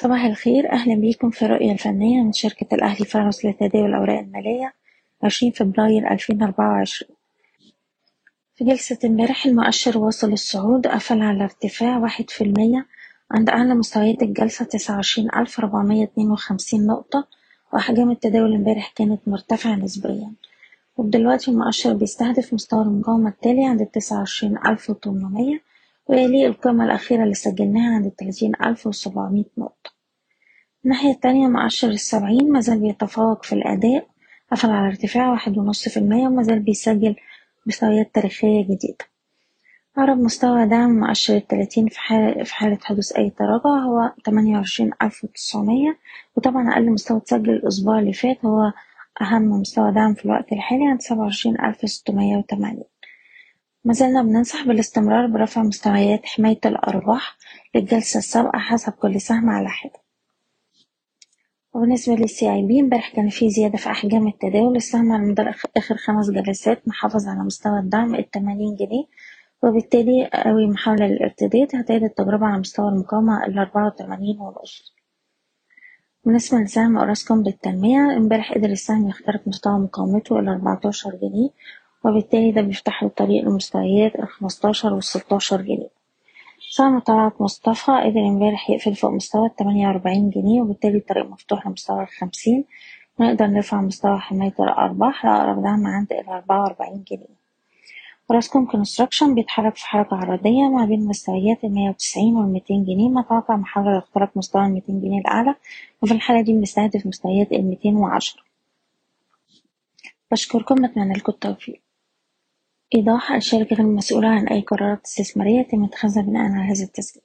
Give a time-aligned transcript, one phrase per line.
[0.00, 0.72] صباح الخير.
[0.72, 4.72] أهلا بيكم في الرؤية الفنية من شركة الأهلي فارس لتداول الأوراق المالية
[5.22, 7.16] عشرين فبراير ألفين أربعة وعشرين.
[8.54, 12.86] في جلسة امبارح المؤشر واصل الصعود قفل على ارتفاع واحد في المية
[13.30, 17.28] عند أعلى مستويات الجلسة تسعة وعشرين ألف ربعمية اتنين وخمسين نقطة
[17.72, 20.32] وأحجام التداول امبارح كانت مرتفعة نسبيا.
[20.96, 25.62] ودلوقتي المؤشر بيستهدف مستوى المقاومة التالي عند التسعة وعشرين ألف وتمنمية
[26.06, 29.67] ويليه القمة الأخيرة اللي سجلناها عند التلاتين ألف وسبعمية نقطة.
[30.84, 34.06] الناحية التانية مؤشر السبعين مازال بيتفوق في الأداء.
[34.52, 37.16] قفل على ارتفاع واحد ونص في المية ومازال بيسجل
[37.66, 39.04] مستويات تاريخية جديدة.
[39.98, 41.94] أقرب مستوى دعم مؤشر التلاتين في
[42.44, 45.98] في حالة حدوث أي تراجع هو تمانية وعشرين ألف وتسعمية
[46.36, 48.72] وطبعا أقل مستوى اتسجل الأسبوع اللي فات هو
[49.20, 52.84] أهم مستوى دعم في الوقت الحالي عند سبعة وعشرين ألف ستمية وتمانين.
[53.84, 57.36] مازلنا بننصح بالاستمرار برفع مستويات حماية الأرباح
[57.74, 60.07] للجلسة السابقة حسب كل سهم على حدة.
[61.78, 66.30] وبالنسبة لل CIB امبارح كان في زيادة في أحجام التداول السهم على مدار آخر خمس
[66.30, 69.04] جلسات محافظ على مستوى الدعم التمانين جنيه
[69.62, 74.94] وبالتالي أي محاولة للارتداد هتعيد التجربة على مستوى المقاومة الأربعة وتمانين ونص
[76.24, 81.50] بالنسبة لسهم أوراسكوم للتنمية امبارح قدر السهم يخترق مستوى مقاومته الأربعتاشر جنيه
[82.04, 85.87] وبالتالي ده بيفتح الطريق لمستويات الخمستاشر والستاشر جنيه.
[86.70, 92.02] سهم طلعت مصطفى قدر امبارح يقفل فوق مستوى التمانية وأربعين جنيه وبالتالي الطريق مفتوح لمستوى
[92.02, 92.64] الخمسين.
[93.18, 97.38] ونقدر نرفع مستوى حماية الأرباح لأقرب دعم عند الأربعة وأربعين جنيه.
[98.28, 103.08] أوراسكوم كونستراكشن بيتحرك في حركة عرضية ما بين مستويات المية وتسعين والميتين جنيه.
[103.08, 105.54] متوقع محاولة لاختراق مستوى الميتين جنيه الأعلى
[106.02, 108.42] وفي الحالة دي بنستهدف مستويات الميتين وعشرة.
[110.30, 111.80] بشكركم بتمنى لكم التوفيق.
[112.94, 117.22] إيضاح الشركة غير مسؤولة عن أي قرارات استثمارية يتم اتخاذها بناء على هذا التسجيل.